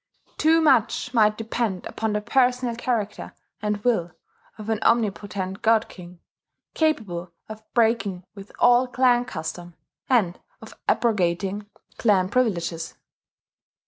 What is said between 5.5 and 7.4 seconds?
God King, capable